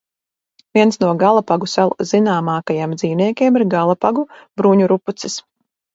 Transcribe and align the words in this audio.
Viens 0.77 0.95
no 1.03 1.09
Galapagu 1.23 1.69
salu 1.75 2.07
zināmākajiem 2.13 2.95
dzīvniekiem 2.99 3.61
ir 3.61 3.67
Galapagu 3.75 4.29
bruņurupucis. 4.63 5.37